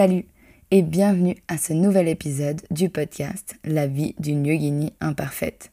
Salut 0.00 0.24
et 0.70 0.80
bienvenue 0.80 1.36
à 1.46 1.58
ce 1.58 1.74
nouvel 1.74 2.08
épisode 2.08 2.62
du 2.70 2.88
podcast 2.88 3.56
La 3.64 3.86
vie 3.86 4.14
d'une 4.18 4.46
yogini 4.46 4.94
imparfaite. 5.00 5.72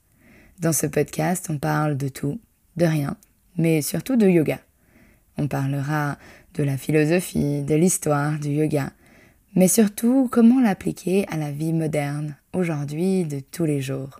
Dans 0.60 0.74
ce 0.74 0.86
podcast, 0.86 1.48
on 1.50 1.58
parle 1.58 1.96
de 1.96 2.10
tout, 2.10 2.38
de 2.76 2.86
rien, 2.86 3.16
mais 3.56 3.82
surtout 3.82 4.18
de 4.18 4.28
yoga. 4.28 4.60
On 5.38 5.48
parlera 5.48 6.18
de 6.56 6.64
la 6.64 6.78
philosophie, 6.78 7.62
de 7.62 7.76
l'histoire 7.76 8.38
du 8.38 8.50
yoga, 8.50 8.92
mais 9.56 9.70
surtout 9.70 10.28
comment 10.30 10.60
l'appliquer 10.60 11.26
à 11.30 11.38
la 11.38 11.52
vie 11.52 11.72
moderne, 11.72 12.36
aujourd'hui, 12.52 13.24
de 13.24 13.40
tous 13.40 13.64
les 13.64 13.80
jours. 13.80 14.20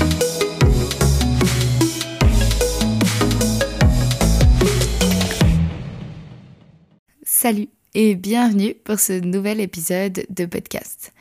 Salut 7.43 7.69
et 7.95 8.13
bienvenue 8.13 8.75
pour 8.83 8.99
ce 8.99 9.13
nouvel 9.13 9.61
épisode 9.61 10.23
de 10.29 10.45
podcast. 10.45 11.11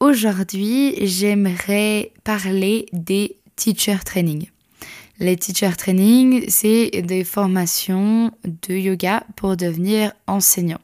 Aujourd'hui, 0.00 0.96
j'aimerais 1.06 2.10
parler 2.24 2.86
des 2.92 3.36
teacher 3.54 3.98
training. 4.04 4.48
Les 5.20 5.36
teacher 5.36 5.70
training, 5.78 6.46
c'est 6.48 6.90
des 7.02 7.22
formations 7.22 8.32
de 8.42 8.74
yoga 8.74 9.24
pour 9.36 9.56
devenir 9.56 10.12
enseignant. 10.26 10.80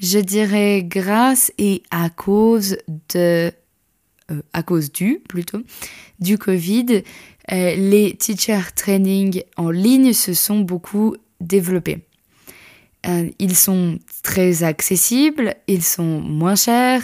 Je 0.00 0.18
dirais 0.18 0.82
grâce 0.82 1.52
et 1.56 1.84
à 1.92 2.10
cause 2.10 2.76
de 3.14 3.52
euh, 4.32 4.42
à 4.52 4.64
cause 4.64 4.90
du 4.90 5.20
plutôt 5.28 5.60
du 6.18 6.38
Covid, 6.38 7.04
euh, 7.52 7.76
les 7.76 8.16
teacher 8.16 8.62
training 8.74 9.44
en 9.56 9.70
ligne 9.70 10.12
se 10.12 10.34
sont 10.34 10.58
beaucoup 10.58 11.14
développés. 11.40 12.00
Euh, 13.06 13.30
ils 13.38 13.56
sont 13.56 13.98
très 14.22 14.62
accessibles, 14.62 15.54
ils 15.66 15.82
sont 15.82 16.20
moins 16.20 16.54
chers, 16.54 17.02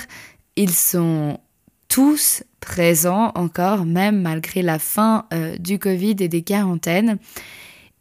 ils 0.57 0.73
sont 0.73 1.41
tous 1.89 2.43
présents 2.61 3.33
encore, 3.35 3.87
même 3.87 4.21
malgré 4.21 4.63
la 4.63 4.79
fin 4.79 5.27
euh, 5.33 5.57
du 5.57 5.79
Covid 5.79 6.17
et 6.21 6.29
des 6.29 6.43
quarantaines. 6.43 7.19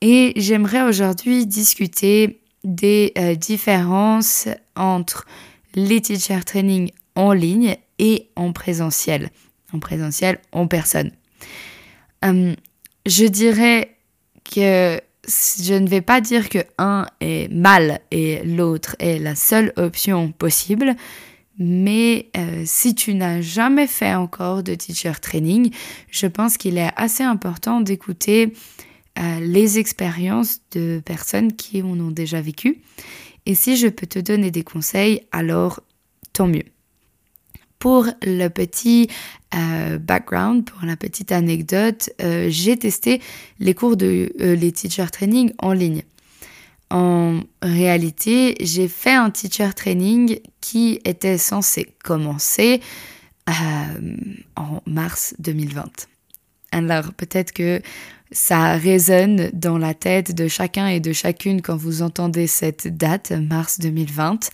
Et 0.01 0.33
j'aimerais 0.35 0.81
aujourd'hui 0.81 1.45
discuter 1.45 2.41
des 2.63 3.13
euh, 3.17 3.35
différences 3.35 4.49
entre 4.75 5.25
les 5.75 6.01
teacher 6.01 6.39
training 6.45 6.91
en 7.15 7.31
ligne 7.31 7.77
et 7.99 8.29
en 8.35 8.51
présentiel, 8.51 9.29
en 9.71 9.79
présentiel 9.79 10.39
en 10.51 10.67
personne. 10.67 11.11
je 12.23 13.27
dirais 13.27 13.95
que 14.43 14.99
je 15.27 15.73
ne 15.73 15.87
vais 15.87 16.01
pas 16.01 16.21
dire 16.21 16.49
que 16.49 16.59
un 16.77 17.05
est 17.19 17.51
mal 17.51 17.99
et 18.11 18.43
l'autre 18.43 18.95
est 18.99 19.19
la 19.19 19.35
seule 19.35 19.73
option 19.75 20.31
possible, 20.31 20.95
mais 21.57 22.29
euh, 22.35 22.63
si 22.65 22.95
tu 22.95 23.13
n'as 23.13 23.41
jamais 23.41 23.87
fait 23.87 24.13
encore 24.13 24.63
de 24.63 24.75
teacher 24.75 25.13
training, 25.21 25.71
je 26.09 26.27
pense 26.27 26.57
qu'il 26.57 26.77
est 26.77 26.91
assez 26.95 27.23
important 27.23 27.81
d'écouter 27.81 28.53
euh, 29.17 29.39
les 29.39 29.79
expériences 29.79 30.59
de 30.71 31.01
personnes 31.05 31.53
qui 31.53 31.81
en 31.81 31.99
ont 31.99 32.11
déjà 32.11 32.41
vécu. 32.41 32.81
Et 33.45 33.55
si 33.55 33.77
je 33.77 33.87
peux 33.87 34.07
te 34.07 34.19
donner 34.19 34.51
des 34.51 34.63
conseils, 34.63 35.21
alors 35.31 35.81
tant 36.33 36.47
mieux 36.47 36.74
pour 37.85 38.07
le 38.23 38.47
petit 38.47 39.11
euh, 39.53 39.99
background, 39.99 40.65
pour 40.65 40.87
la 40.87 40.97
petite 40.97 41.31
anecdote, 41.31 42.09
euh, 42.19 42.47
j'ai 42.49 42.75
testé 42.77 43.21
les 43.59 43.75
cours 43.75 43.95
de 43.95 44.33
euh, 44.41 44.55
les 44.55 44.71
teacher 44.71 45.05
training 45.11 45.53
en 45.59 45.71
ligne. 45.71 46.01
En 46.89 47.41
réalité, 47.61 48.55
j'ai 48.59 48.87
fait 48.87 49.13
un 49.13 49.29
teacher 49.29 49.69
training 49.75 50.39
qui 50.61 50.99
était 51.05 51.37
censé 51.37 51.93
commencer 52.03 52.81
en 54.55 54.81
mars 54.87 55.35
2020. 55.37 56.07
Alors 56.71 57.13
peut-être 57.13 57.51
que 57.51 57.83
ça 58.31 58.75
résonne 58.75 59.49
dans 59.53 59.77
la 59.77 59.93
tête 59.93 60.33
de 60.33 60.47
chacun 60.47 60.87
et 60.87 60.99
de 60.99 61.13
chacune 61.13 61.61
quand 61.61 61.77
vous 61.77 62.01
entendez 62.01 62.47
cette 62.47 62.87
date, 62.97 63.31
mars 63.31 63.79
2020, 63.79 64.49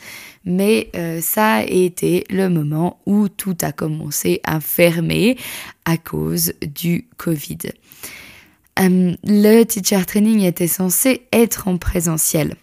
mais 0.45 0.89
euh, 0.95 1.21
ça 1.21 1.55
a 1.55 1.63
été 1.63 2.25
le 2.29 2.49
moment 2.49 2.99
où 3.05 3.29
tout 3.29 3.57
a 3.61 3.71
commencé 3.71 4.41
à 4.43 4.59
fermer 4.59 5.37
à 5.85 5.97
cause 5.97 6.53
du 6.61 7.07
Covid. 7.17 7.57
Euh, 8.79 9.15
le 9.23 9.63
teacher 9.63 10.05
training 10.05 10.41
était 10.41 10.67
censé 10.67 11.27
être 11.31 11.67
en 11.67 11.77
présentiel, 11.77 12.55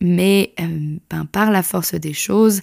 mais 0.00 0.54
euh, 0.60 0.96
ben, 1.10 1.26
par 1.26 1.50
la 1.50 1.62
force 1.62 1.94
des 1.94 2.14
choses, 2.14 2.62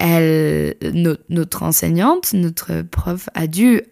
notre 0.00 1.62
enseignante, 1.62 2.32
notre 2.32 2.82
prof 2.82 3.28
a 3.34 3.46
dû 3.46 3.82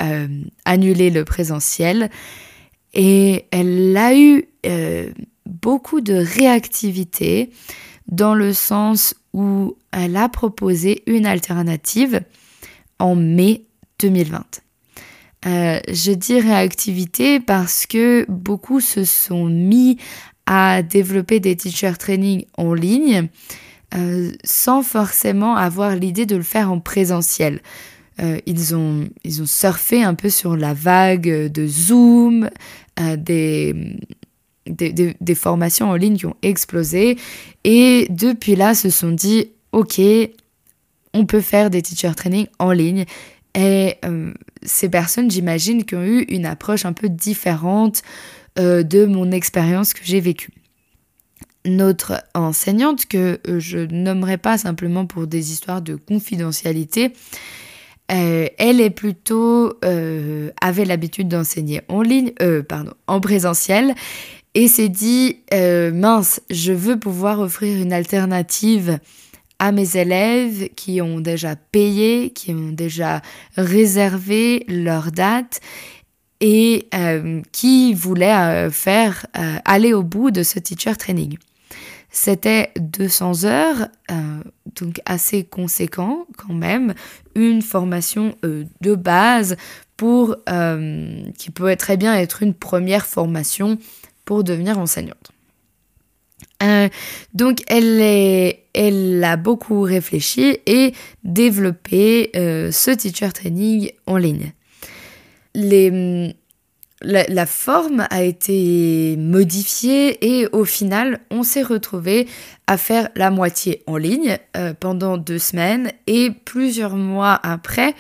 annuler 0.65 1.11
le 1.11 1.25
présentiel 1.25 2.11
et 2.95 3.47
elle 3.51 3.97
a 3.97 4.17
eu 4.17 4.45
euh, 4.67 5.11
beaucoup 5.47 6.01
de 6.01 6.15
réactivité 6.15 7.51
dans 8.09 8.35
le 8.35 8.53
sens 8.53 9.15
où 9.33 9.77
elle 9.93 10.17
a 10.17 10.29
proposé 10.29 11.03
une 11.07 11.27
alternative 11.27 12.23
en 12.99 13.15
mai 13.15 13.65
2020. 14.01 14.61
Euh, 15.47 15.81
je 15.89 16.13
dis 16.13 16.39
réactivité 16.41 17.41
parce 17.41 17.87
que 17.87 18.27
beaucoup 18.29 18.81
se 18.81 19.05
sont 19.05 19.47
mis 19.47 19.99
à 20.47 20.83
développer 20.83 21.41
des 21.41 21.57
teacher 21.57 21.93
training 21.99 22.45
en 22.59 22.75
ligne 22.75 23.29
euh, 23.95 24.31
sans 24.45 24.83
forcément 24.83 25.57
avoir 25.57 25.97
l'idée 25.97 26.27
de 26.27 26.37
le 26.37 26.43
faire 26.43 26.71
en 26.71 26.79
présentiel. 26.79 27.61
Euh, 28.21 28.39
ils, 28.47 28.75
ont, 28.75 29.09
ils 29.25 29.43
ont 29.43 29.47
surfé 29.47 30.03
un 30.03 30.15
peu 30.15 30.29
sur 30.29 30.57
la 30.57 30.75
vague 30.75 31.51
de 31.51 31.67
Zoom, 31.67 32.51
euh, 32.99 33.17
des, 33.17 33.97
des, 34.67 35.35
formations 35.35 35.91
en 35.91 35.95
ligne 35.95 36.17
qui 36.17 36.27
ont 36.27 36.37
explosé. 36.43 37.17
Et 37.65 38.07
depuis 38.11 38.57
là, 38.57 38.75
se 38.75 38.91
sont 38.91 39.13
dit, 39.13 39.51
OK, 39.73 40.01
on 41.15 41.25
peut 41.25 41.41
faire 41.41 41.71
des 41.71 41.83
teacher 41.83 42.13
training 42.15 42.47
en 42.59 42.73
ligne. 42.73 43.05
Et 43.55 43.95
euh, 44.05 44.33
ces 44.63 44.89
personnes, 44.89 45.31
j'imagine, 45.31 45.85
qui 45.85 45.95
ont 45.95 46.05
eu 46.05 46.21
une 46.29 46.47
approche 46.47 46.85
un 46.85 46.93
peu 46.93 47.09
différente 47.09 48.03
de 48.57 49.07
mon 49.07 49.31
expérience 49.31 49.95
que 49.95 50.01
j'ai 50.05 50.21
vécue 50.21 50.51
notre 51.65 52.23
enseignante, 52.35 53.07
que 53.07 53.39
je 53.47 53.79
nommerai 53.79 54.39
pas 54.39 54.59
simplement 54.59 55.07
pour 55.07 55.27
des 55.27 55.53
histoires 55.53 55.83
de 55.83 55.95
confidentialité, 55.95 57.13
euh, 58.11 58.49
elle 58.59 58.81
est 58.81 58.91
plutôt 58.91 59.75
euh, 59.85 60.51
avait 60.61 60.85
l'habitude 60.85 61.29
d'enseigner 61.29 61.83
en 61.89 62.03
ligne, 62.03 62.33
euh, 62.43 62.63
pardon, 62.63 62.93
en 63.07 63.21
présentiel, 63.21 63.95
et 64.55 64.67
s'est 64.67 64.89
dit 64.89 65.37
mince, 65.53 66.41
je 66.51 66.73
veux 66.73 66.99
pouvoir 66.99 67.39
offrir 67.39 67.81
une 67.81 67.93
alternative 67.93 68.99
à 69.61 69.71
mes 69.71 69.97
élèves 69.97 70.71
qui 70.75 71.01
ont 71.01 71.21
déjà 71.21 71.55
payé, 71.55 72.31
qui 72.31 72.53
ont 72.53 72.73
déjà 72.73 73.23
réservé 73.57 74.65
leur 74.67 75.13
date 75.13 75.61
et 76.41 76.89
qui 77.53 77.95
voulaient 77.95 78.71
faire 78.71 79.25
aller 79.65 79.95
au 79.95 80.03
bout 80.03 80.33
de 80.33 80.43
ce 80.43 80.59
teacher 80.59 80.97
training. 80.97 81.37
C'était 82.11 82.73
200 82.77 83.45
heures, 83.45 83.89
euh, 84.11 84.43
donc 84.81 85.01
assez 85.07 85.45
conséquent 85.45 86.27
quand 86.37 86.53
même, 86.53 86.95
une 87.37 87.63
formation 87.63 88.35
euh, 88.45 88.65
de 88.81 88.97
base 88.97 89.57
pour 89.97 90.35
euh, 90.49 91.23
qui 91.39 91.51
peut 91.51 91.75
très 91.77 91.97
bien 91.97 92.15
être 92.17 92.43
une 92.43 92.55
première 92.55 93.07
formation 93.07 93.79
pour 94.25 94.43
devenir 94.43 94.79
enseignante. 94.79 95.31
donc 97.33 97.61
elle, 97.69 98.01
est, 98.01 98.65
elle 98.75 99.23
a 99.23 99.37
beaucoup 99.37 99.83
réfléchi 99.83 100.59
et 100.67 100.93
développé 101.25 102.31
ce 102.35 102.91
teacher 102.91 103.31
training 103.33 103.91
en 104.07 104.17
ligne. 104.17 104.53
La, 107.03 107.47
forme 107.47 108.07
a 108.11 108.23
été 108.23 109.17
modifiée 109.17 110.41
et 110.41 110.49
au 110.53 110.65
final, 110.65 111.21
on 111.31 111.43
s'est 111.43 111.63
retrouvé 111.63 112.29
à 112.67 112.77
faire 112.77 113.09
la 113.17 113.31
moitié 113.31 113.83
en 113.87 113.97
ligne 113.97 114.39
euh, 114.57 114.75
pendant 114.79 115.17
deux 115.17 115.39
semaines 115.39 115.93
et 116.07 116.31
plusieurs 116.31 116.97
mois 116.97 117.41
après, 117.43 117.95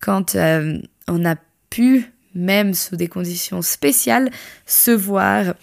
quand 0.00 0.34
euh, 0.34 0.78
on 1.08 1.24
a 1.24 1.36
pu, 1.70 2.10
même 2.34 2.74
sous 2.74 2.96
des 2.96 3.08
conditions 3.08 3.62
spéciales, 3.62 4.30
se 4.64 4.90
voir 4.90 5.54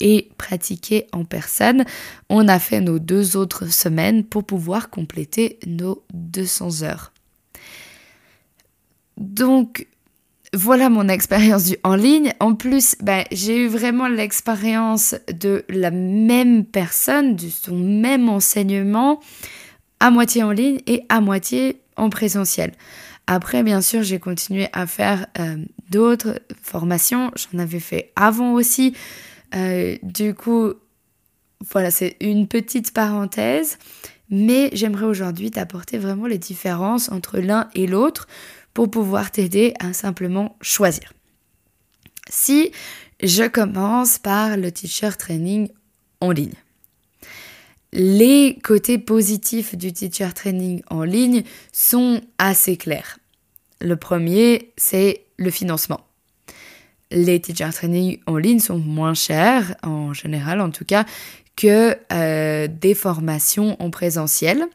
et 0.00 0.30
pratiquer 0.38 1.08
en 1.12 1.24
personne, 1.24 1.84
on 2.28 2.46
a 2.46 2.60
fait 2.60 2.80
nos 2.80 3.00
deux 3.00 3.36
autres 3.36 3.66
semaines 3.66 4.22
pour 4.22 4.44
pouvoir 4.44 4.90
compléter 4.90 5.58
nos 5.66 6.04
200 6.14 6.82
heures. 6.84 7.12
Donc, 9.16 9.88
voilà 10.54 10.88
mon 10.88 11.08
expérience 11.08 11.64
du 11.64 11.76
en 11.84 11.94
ligne. 11.94 12.32
En 12.40 12.54
plus, 12.54 12.96
ben, 13.02 13.24
j'ai 13.30 13.64
eu 13.64 13.68
vraiment 13.68 14.08
l'expérience 14.08 15.14
de 15.32 15.64
la 15.68 15.90
même 15.90 16.64
personne, 16.64 17.36
de 17.36 17.48
son 17.48 17.76
même 17.76 18.28
enseignement, 18.28 19.20
à 20.00 20.10
moitié 20.10 20.42
en 20.42 20.50
ligne 20.50 20.80
et 20.86 21.04
à 21.08 21.20
moitié 21.20 21.80
en 21.96 22.08
présentiel. 22.08 22.72
Après, 23.26 23.62
bien 23.62 23.82
sûr, 23.82 24.02
j'ai 24.02 24.18
continué 24.18 24.68
à 24.72 24.86
faire 24.86 25.26
euh, 25.38 25.56
d'autres 25.90 26.40
formations. 26.62 27.30
J'en 27.36 27.58
avais 27.58 27.80
fait 27.80 28.12
avant 28.16 28.54
aussi. 28.54 28.94
Euh, 29.54 29.96
du 30.02 30.32
coup, 30.32 30.72
voilà, 31.70 31.90
c'est 31.90 32.16
une 32.20 32.48
petite 32.48 32.94
parenthèse. 32.94 33.78
Mais 34.30 34.70
j'aimerais 34.72 35.06
aujourd'hui 35.06 35.50
t'apporter 35.50 35.98
vraiment 35.98 36.26
les 36.26 36.38
différences 36.38 37.10
entre 37.10 37.38
l'un 37.38 37.68
et 37.74 37.86
l'autre 37.86 38.28
pour 38.78 38.88
pouvoir 38.88 39.32
t'aider 39.32 39.74
à 39.80 39.92
simplement 39.92 40.56
choisir. 40.60 41.12
Si 42.30 42.70
je 43.20 43.42
commence 43.42 44.20
par 44.20 44.56
le 44.56 44.70
teacher 44.70 45.10
training 45.18 45.68
en 46.20 46.30
ligne. 46.30 46.54
Les 47.92 48.56
côtés 48.62 48.98
positifs 48.98 49.74
du 49.74 49.92
teacher 49.92 50.28
training 50.32 50.82
en 50.90 51.02
ligne 51.02 51.42
sont 51.72 52.20
assez 52.38 52.76
clairs. 52.76 53.18
Le 53.80 53.96
premier, 53.96 54.70
c'est 54.76 55.24
le 55.38 55.50
financement. 55.50 56.06
Les 57.10 57.40
teacher 57.40 57.70
training 57.72 58.20
en 58.28 58.36
ligne 58.36 58.60
sont 58.60 58.78
moins 58.78 59.14
chers, 59.14 59.74
en 59.82 60.12
général 60.12 60.60
en 60.60 60.70
tout 60.70 60.84
cas, 60.84 61.04
que 61.56 61.96
euh, 62.12 62.68
des 62.68 62.94
formations 62.94 63.76
en 63.82 63.90
présentiel. 63.90 64.68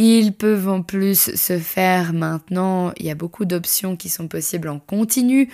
Ils 0.00 0.32
peuvent 0.32 0.68
en 0.68 0.82
plus 0.82 1.34
se 1.34 1.58
faire 1.58 2.12
maintenant, 2.12 2.92
il 2.98 3.06
y 3.06 3.10
a 3.10 3.16
beaucoup 3.16 3.44
d'options 3.44 3.96
qui 3.96 4.08
sont 4.08 4.28
possibles 4.28 4.68
en 4.68 4.78
continu. 4.78 5.50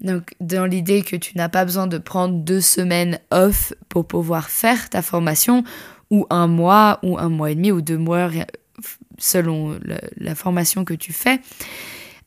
Donc 0.00 0.36
dans 0.38 0.66
l'idée 0.66 1.02
que 1.02 1.16
tu 1.16 1.36
n'as 1.36 1.48
pas 1.48 1.64
besoin 1.64 1.88
de 1.88 1.98
prendre 1.98 2.36
deux 2.36 2.60
semaines 2.60 3.18
off 3.32 3.72
pour 3.88 4.06
pouvoir 4.06 4.50
faire 4.50 4.88
ta 4.88 5.02
formation, 5.02 5.64
ou 6.10 6.28
un 6.30 6.46
mois, 6.46 7.00
ou 7.02 7.18
un 7.18 7.28
mois 7.28 7.50
et 7.50 7.56
demi, 7.56 7.72
ou 7.72 7.80
deux 7.80 7.98
mois, 7.98 8.30
selon 9.18 9.76
la, 10.16 10.34
formation 10.36 10.84
que 10.84 10.94
tu 10.94 11.12
fais. 11.12 11.40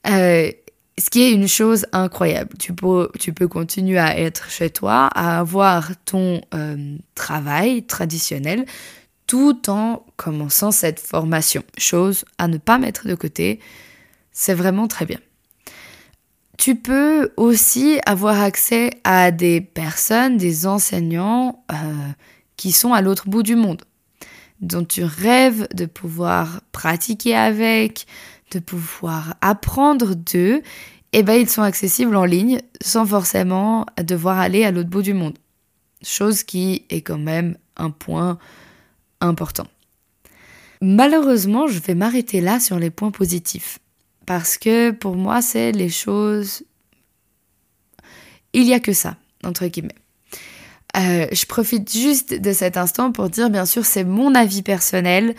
Euh, 0.10 0.52
ce 1.00 1.10
qui 1.10 1.22
est 1.24 1.32
une 1.32 1.48
chose 1.48 1.86
incroyable. 1.94 2.58
Tu 2.60 2.74
peux, 2.74 3.48
continuer 3.48 3.98
à 3.98 4.20
être 4.20 4.52
chez 4.52 4.70
toi, 4.72 5.08
à 5.16 5.40
avoir 5.40 5.92
ton 6.04 6.42
euh, 6.54 6.98
travail 7.16 7.84
traditionnel, 7.84 8.66
tout 9.32 9.70
en 9.70 10.06
commençant 10.18 10.72
cette 10.72 11.00
formation. 11.00 11.64
Chose 11.78 12.26
à 12.38 12.50
ne 12.50 12.58
pas 12.58 12.78
mettre 12.78 13.08
de 13.08 13.16
côté, 13.16 13.62
c'est 14.34 14.54
vraiment 14.54 14.90
très 14.90 15.06
bien. 15.06 15.20
Tu 16.58 16.76
peux 16.76 17.32
aussi 17.38 18.02
avoir 18.06 18.42
accès 18.42 18.90
à 19.06 19.32
des 19.32 19.62
personnes, 19.62 20.36
des 20.36 20.68
enseignants 20.68 21.64
euh, 21.72 21.76
qui 22.58 22.74
sont 22.74 22.92
à 22.92 23.00
l'autre 23.02 23.30
bout 23.30 23.42
du 23.42 23.56
monde, 23.56 23.84
dont 24.60 24.84
tu 24.84 25.06
rêves 25.06 25.66
de 25.74 25.86
pouvoir 25.86 26.60
pratiquer 26.74 27.34
avec, 27.34 28.08
de 28.52 28.60
pouvoir 28.60 29.36
apprendre 29.40 30.14
d'eux, 30.14 30.62
eh 31.14 31.24
ben 31.24 31.36
ils 31.36 31.50
sont 31.50 31.62
accessibles 31.62 32.18
en 32.18 32.26
ligne 32.26 32.60
sans 32.82 33.06
forcément 33.06 33.86
devoir 33.98 34.40
aller 34.40 34.66
à 34.66 34.72
l'autre 34.72 34.90
bout 34.90 35.04
du 35.04 35.14
monde. 35.14 35.38
Chose 36.04 36.44
qui 36.44 36.84
est 36.90 37.02
quand 37.02 37.18
même 37.18 37.56
un 37.78 37.92
point 37.92 38.38
important. 39.22 39.68
Malheureusement, 40.82 41.68
je 41.68 41.80
vais 41.80 41.96
m'arrêter 41.96 42.42
là 42.42 42.60
sur 42.60 42.80
les 42.80 42.90
points 42.90 43.12
positifs. 43.12 43.80
Parce 44.26 44.58
que 44.58 44.92
pour 44.92 45.16
moi, 45.16 45.42
c'est 45.42 45.72
les 45.72 45.90
choses... 45.90 46.64
Il 48.54 48.66
n'y 48.66 48.74
a 48.74 48.80
que 48.80 48.94
ça, 48.94 49.16
entre 49.44 49.68
guillemets. 49.68 49.96
Euh, 50.98 51.28
je 51.32 51.46
profite 51.46 51.92
juste 51.92 52.34
de 52.34 52.52
cet 52.52 52.76
instant 52.76 53.12
pour 53.12 53.30
dire, 53.30 53.50
bien 53.50 53.66
sûr, 53.66 53.86
c'est 53.86 54.04
mon 54.04 54.36
avis 54.36 54.62
personnel, 54.62 55.36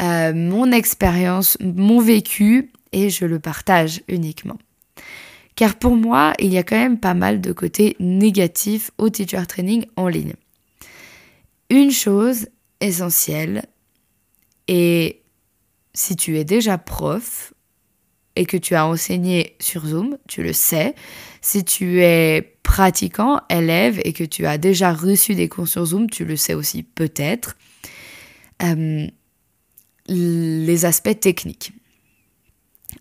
euh, 0.00 0.32
mon 0.32 0.72
expérience, 0.72 1.58
mon 1.60 2.00
vécu, 2.00 2.70
et 2.92 3.10
je 3.10 3.26
le 3.26 3.38
partage 3.38 4.00
uniquement. 4.08 4.56
Car 5.56 5.76
pour 5.76 5.94
moi, 5.96 6.32
il 6.38 6.52
y 6.52 6.58
a 6.58 6.62
quand 6.62 6.76
même 6.76 6.98
pas 6.98 7.14
mal 7.14 7.40
de 7.40 7.52
côtés 7.52 7.96
négatifs 8.00 8.90
au 8.98 9.08
teacher 9.10 9.46
training 9.46 9.84
en 9.96 10.08
ligne. 10.08 10.34
Une 11.70 11.90
chose 11.90 12.46
essentiel. 12.84 13.64
Et 14.68 15.22
si 15.92 16.16
tu 16.16 16.38
es 16.38 16.44
déjà 16.44 16.78
prof 16.78 17.52
et 18.36 18.46
que 18.46 18.56
tu 18.56 18.74
as 18.74 18.86
enseigné 18.86 19.56
sur 19.60 19.86
Zoom, 19.86 20.18
tu 20.28 20.42
le 20.42 20.52
sais. 20.52 20.94
Si 21.40 21.64
tu 21.64 22.02
es 22.02 22.56
pratiquant, 22.62 23.40
élève 23.48 24.00
et 24.04 24.12
que 24.12 24.24
tu 24.24 24.46
as 24.46 24.58
déjà 24.58 24.92
reçu 24.92 25.34
des 25.34 25.48
cours 25.48 25.68
sur 25.68 25.84
Zoom, 25.84 26.10
tu 26.10 26.24
le 26.24 26.36
sais 26.36 26.54
aussi 26.54 26.82
peut-être. 26.82 27.56
Euh, 28.62 29.06
les 30.06 30.84
aspects 30.84 31.18
techniques. 31.18 31.72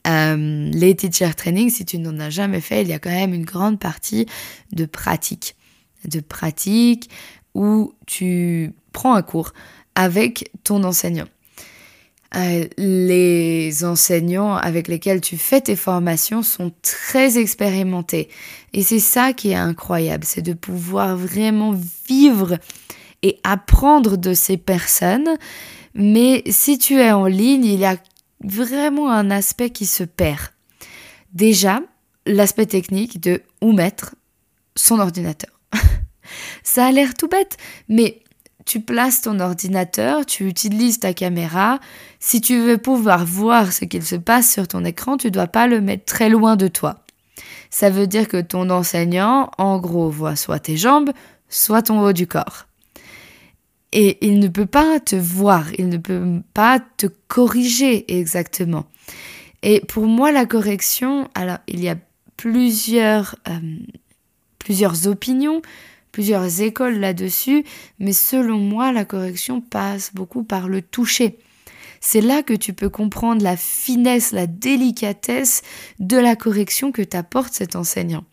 Euh, 0.08 0.70
les 0.72 0.96
teacher 0.96 1.34
training, 1.36 1.70
si 1.70 1.86
tu 1.86 1.98
n'en 1.98 2.20
as 2.20 2.30
jamais 2.30 2.62
fait, 2.62 2.82
il 2.82 2.88
y 2.88 2.94
a 2.94 3.00
quand 3.00 3.10
même 3.10 3.34
une 3.34 3.46
grande 3.46 3.80
partie 3.80 4.26
de 4.72 4.86
pratique. 4.86 5.56
De 6.06 6.20
pratique 6.20 7.10
où 7.54 7.94
tu 8.06 8.74
prends 8.92 9.16
un 9.16 9.22
cours 9.22 9.54
avec 9.96 10.52
ton 10.64 10.84
enseignant. 10.84 11.28
Euh, 12.36 12.66
les 12.78 13.86
enseignants 13.86 14.56
avec 14.56 14.88
lesquels 14.88 15.22
tu 15.22 15.38
fais 15.38 15.62
tes 15.62 15.76
formations 15.76 16.42
sont 16.42 16.72
très 16.82 17.38
expérimentés. 17.38 18.28
Et 18.74 18.82
c'est 18.82 19.00
ça 19.00 19.34
qui 19.34 19.52
est 19.52 19.56
incroyable, 19.56 20.24
c'est 20.26 20.42
de 20.42 20.54
pouvoir 20.54 21.16
vraiment 21.16 21.76
vivre 22.08 22.58
et 23.22 23.40
apprendre 23.44 24.18
de 24.18 24.34
ces 24.34 24.58
personnes. 24.58 25.38
Mais 25.94 26.42
si 26.50 26.80
tu 26.80 26.96
es 26.96 27.12
en 27.12 27.28
ligne, 27.28 27.66
il 27.66 27.80
y 27.80 27.86
a 27.86 27.98
vraiment 28.44 29.12
un 29.12 29.30
aspect 29.30 29.70
qui 29.70 29.86
se 29.86 30.04
perd. 30.04 30.50
Déjà, 31.34 31.82
l'aspect 32.26 32.66
technique 32.66 33.22
de 33.22 33.42
où 33.62 33.74
mettre 33.74 34.16
son 34.76 35.00
ordinateur. 35.00 35.53
Ça 36.64 36.86
a 36.86 36.92
l'air 36.92 37.14
tout 37.14 37.28
bête, 37.28 37.58
mais 37.90 38.22
tu 38.66 38.80
places 38.80 39.22
ton 39.22 39.40
ordinateur, 39.40 40.26
tu 40.26 40.48
utilises 40.48 41.00
ta 41.00 41.14
caméra. 41.14 41.80
Si 42.20 42.42
tu 42.42 42.60
veux 42.60 42.78
pouvoir 42.78 43.26
voir 43.26 43.74
ce 43.74 43.86
qu'il 43.86 44.04
se 44.04 44.16
passe 44.16 44.52
sur 44.52 44.68
ton 44.68 44.86
écran, 44.86 45.18
tu 45.18 45.32
dois 45.32 45.48
pas 45.48 45.68
le 45.68 45.82
mettre 45.82 46.06
très 46.06 46.30
loin 46.30 46.56
de 46.56 46.68
toi. 46.68 47.00
Ça 47.70 47.90
veut 47.90 48.08
dire 48.08 48.28
que 48.28 48.40
ton 48.40 48.70
enseignant, 48.70 49.50
en 49.58 49.80
gros, 49.80 50.10
voit 50.10 50.36
soit 50.36 50.60
tes 50.60 50.78
jambes, 50.78 51.12
soit 51.50 51.84
ton 51.84 52.02
haut 52.02 52.14
du 52.14 52.28
corps. 52.28 52.68
Et 53.92 54.26
il 54.26 54.40
ne 54.40 54.48
peut 54.48 54.66
pas 54.66 55.00
te 55.00 55.16
voir, 55.16 55.66
il 55.78 55.90
ne 55.90 55.98
peut 55.98 56.42
pas 56.54 56.80
te 56.80 57.08
corriger 57.28 58.18
exactement. 58.20 58.86
Et 59.62 59.82
pour 59.82 60.06
moi, 60.06 60.32
la 60.32 60.46
correction, 60.46 61.30
alors 61.36 61.60
il 61.68 61.84
y 61.84 61.90
a 61.90 61.96
plusieurs, 62.38 63.36
euh, 63.48 63.60
plusieurs 64.60 65.08
opinions, 65.08 65.62
plusieurs 66.14 66.62
écoles 66.62 67.00
là-dessus, 67.00 67.66
mais 68.00 68.14
selon 68.14 68.60
moi, 68.60 68.94
la 68.94 69.04
correction 69.04 69.60
passe 69.60 70.14
beaucoup 70.14 70.44
par 70.44 70.70
le 70.70 70.82
toucher. 70.82 71.40
C'est 72.00 72.22
là 72.22 72.44
que 72.44 72.54
tu 72.54 72.74
peux 72.74 72.90
comprendre 72.90 73.44
la 73.44 73.58
finesse, 73.58 74.32
la 74.32 74.46
délicatesse 74.48 75.64
de 76.00 76.18
la 76.18 76.36
correction 76.36 76.92
que 76.92 77.02
t'apporte 77.02 77.54
cet 77.54 77.76
enseignant. 77.76 78.24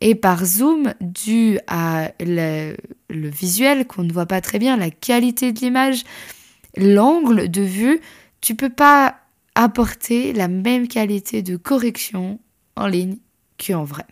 Et 0.00 0.16
par 0.16 0.44
zoom, 0.44 0.94
dû 1.00 1.58
à 1.68 2.10
le, 2.18 2.74
visuel 3.10 3.86
qu'on 3.86 4.02
ne 4.02 4.12
voit 4.12 4.26
pas 4.26 4.40
très 4.40 4.58
bien, 4.58 4.76
la 4.76 4.90
qualité 4.90 5.52
de 5.52 5.60
l'image, 5.60 6.02
l'angle 6.76 7.48
de 7.48 7.62
vue, 7.62 8.00
tu 8.40 8.56
peux 8.56 8.70
pas 8.70 9.16
apporter 9.54 10.32
la 10.32 10.48
même 10.48 10.88
qualité 10.88 11.42
de 11.42 11.56
correction 11.56 12.40
en 12.74 12.88
ligne 12.88 13.18
qu'en 13.64 13.84
vrai. 13.84 14.06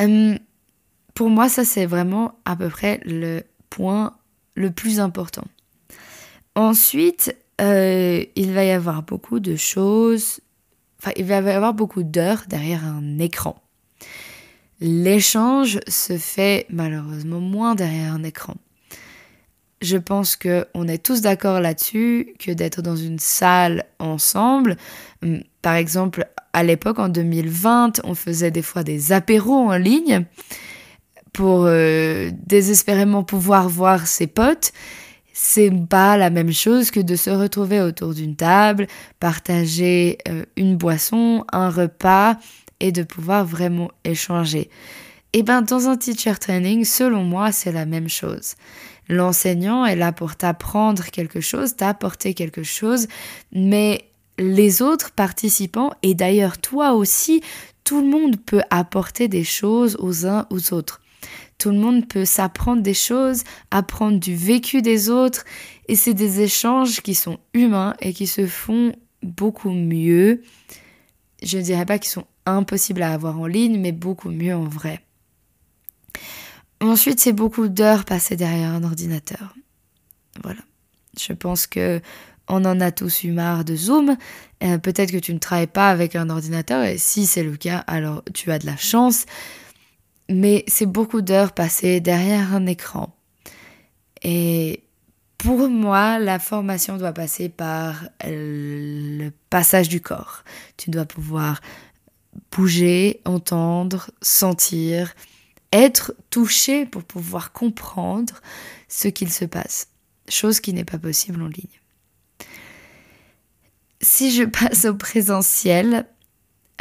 Hum, 0.00 0.38
pour 1.14 1.30
moi, 1.30 1.48
ça 1.48 1.64
c'est 1.64 1.86
vraiment 1.86 2.38
à 2.44 2.56
peu 2.56 2.68
près 2.68 3.00
le 3.04 3.42
point 3.70 4.16
le 4.54 4.70
plus 4.70 5.00
important. 5.00 5.44
Ensuite, 6.54 7.36
euh, 7.60 8.24
il 8.36 8.52
va 8.52 8.64
y 8.64 8.70
avoir 8.70 9.02
beaucoup 9.02 9.40
de 9.40 9.56
choses, 9.56 10.40
enfin 11.00 11.12
il 11.16 11.24
va 11.24 11.40
y 11.40 11.50
avoir 11.50 11.74
beaucoup 11.74 12.02
d'heures 12.02 12.44
derrière 12.48 12.84
un 12.84 13.18
écran. 13.18 13.56
L'échange 14.80 15.78
se 15.86 16.18
fait 16.18 16.66
malheureusement 16.68 17.40
moins 17.40 17.74
derrière 17.74 18.12
un 18.12 18.22
écran. 18.24 18.54
Je 19.82 19.96
pense 19.96 20.36
qu'on 20.36 20.88
est 20.88 21.02
tous 21.02 21.20
d'accord 21.20 21.60
là-dessus 21.60 22.34
que 22.38 22.50
d'être 22.50 22.82
dans 22.82 22.96
une 22.96 23.18
salle 23.18 23.84
ensemble, 23.98 24.76
hum, 25.22 25.42
par 25.62 25.74
exemple 25.74 26.26
à 26.52 26.62
l'époque 26.62 26.98
en 26.98 27.08
2020, 27.08 28.00
on 28.04 28.14
faisait 28.14 28.50
des 28.50 28.62
fois 28.62 28.84
des 28.84 29.12
apéros 29.12 29.70
en 29.70 29.76
ligne 29.76 30.24
pour 31.34 31.66
euh, 31.66 32.30
désespérément 32.46 33.24
pouvoir 33.24 33.68
voir 33.68 34.06
ses 34.06 34.26
potes 34.26 34.72
c'est 35.36 35.70
pas 35.90 36.16
la 36.16 36.30
même 36.30 36.52
chose 36.52 36.92
que 36.92 37.00
de 37.00 37.16
se 37.16 37.28
retrouver 37.28 37.80
autour 37.80 38.14
d'une 38.14 38.36
table, 38.36 38.86
partager 39.18 40.16
euh, 40.28 40.44
une 40.56 40.76
boisson, 40.76 41.44
un 41.52 41.70
repas 41.70 42.36
et 42.78 42.92
de 42.92 43.02
pouvoir 43.02 43.44
vraiment 43.44 43.90
échanger. 44.04 44.70
Et 45.32 45.38
eh 45.38 45.42
bien 45.42 45.62
dans 45.62 45.88
un 45.88 45.96
teacher 45.96 46.36
training, 46.36 46.84
selon 46.84 47.24
moi, 47.24 47.50
c'est 47.50 47.72
la 47.72 47.84
même 47.84 48.08
chose. 48.08 48.54
L'enseignant 49.08 49.84
est 49.84 49.96
là 49.96 50.12
pour 50.12 50.36
t'apprendre 50.36 51.06
quelque 51.06 51.40
chose, 51.40 51.74
t'apporter 51.74 52.34
quelque 52.34 52.62
chose, 52.62 53.08
mais 53.50 54.04
les 54.38 54.82
autres 54.82 55.10
participants, 55.10 55.90
et 56.04 56.14
d'ailleurs 56.14 56.58
toi 56.58 56.92
aussi, 56.92 57.42
tout 57.82 58.00
le 58.00 58.06
monde 58.06 58.36
peut 58.36 58.62
apporter 58.70 59.26
des 59.26 59.44
choses 59.44 59.96
aux 59.98 60.26
uns 60.26 60.46
aux 60.50 60.72
autres. 60.72 61.00
Tout 61.58 61.70
le 61.70 61.78
monde 61.78 62.08
peut 62.08 62.24
s'apprendre 62.24 62.82
des 62.82 62.94
choses, 62.94 63.44
apprendre 63.70 64.18
du 64.18 64.34
vécu 64.34 64.82
des 64.82 65.10
autres, 65.10 65.44
et 65.88 65.96
c'est 65.96 66.14
des 66.14 66.40
échanges 66.40 67.00
qui 67.00 67.14
sont 67.14 67.38
humains 67.52 67.94
et 68.00 68.12
qui 68.12 68.26
se 68.26 68.46
font 68.46 68.92
beaucoup 69.22 69.70
mieux. 69.70 70.42
Je 71.42 71.58
ne 71.58 71.62
dirais 71.62 71.86
pas 71.86 71.98
qu'ils 71.98 72.10
sont 72.10 72.26
impossibles 72.46 73.02
à 73.02 73.12
avoir 73.12 73.38
en 73.38 73.46
ligne, 73.46 73.80
mais 73.80 73.92
beaucoup 73.92 74.30
mieux 74.30 74.54
en 74.54 74.64
vrai. 74.64 75.00
Ensuite, 76.80 77.20
c'est 77.20 77.32
beaucoup 77.32 77.68
d'heures 77.68 78.04
passées 78.04 78.36
derrière 78.36 78.70
un 78.70 78.84
ordinateur. 78.84 79.54
Voilà. 80.42 80.60
Je 81.18 81.32
pense 81.32 81.66
que 81.66 82.00
on 82.48 82.64
en 82.64 82.80
a 82.80 82.90
tous 82.90 83.24
eu 83.24 83.30
marre 83.30 83.64
de 83.64 83.74
Zoom. 83.74 84.16
Euh, 84.62 84.78
peut-être 84.78 85.12
que 85.12 85.18
tu 85.18 85.32
ne 85.32 85.38
travailles 85.38 85.66
pas 85.66 85.88
avec 85.88 86.14
un 86.14 86.28
ordinateur 86.28 86.84
et 86.84 86.98
si 86.98 87.26
c'est 87.26 87.42
le 87.42 87.56
cas, 87.56 87.78
alors 87.86 88.22
tu 88.34 88.52
as 88.52 88.58
de 88.58 88.66
la 88.66 88.76
chance 88.76 89.24
mais 90.28 90.64
c'est 90.68 90.86
beaucoup 90.86 91.22
d'heures 91.22 91.52
passées 91.52 92.00
derrière 92.00 92.54
un 92.54 92.66
écran. 92.66 93.14
Et 94.22 94.82
pour 95.38 95.68
moi, 95.68 96.18
la 96.18 96.38
formation 96.38 96.96
doit 96.96 97.12
passer 97.12 97.48
par 97.48 98.08
le 98.24 99.30
passage 99.50 99.88
du 99.88 100.00
corps. 100.00 100.42
Tu 100.76 100.90
dois 100.90 101.04
pouvoir 101.04 101.60
bouger, 102.50 103.20
entendre, 103.24 104.10
sentir, 104.22 105.14
être 105.72 106.14
touché 106.30 106.86
pour 106.86 107.04
pouvoir 107.04 107.52
comprendre 107.52 108.40
ce 108.88 109.08
qu'il 109.08 109.30
se 109.30 109.44
passe. 109.44 109.88
Chose 110.28 110.60
qui 110.60 110.72
n'est 110.72 110.84
pas 110.84 110.98
possible 110.98 111.42
en 111.42 111.48
ligne. 111.48 111.80
Si 114.00 114.30
je 114.30 114.44
passe 114.44 114.86
au 114.86 114.94
présentiel, 114.94 116.06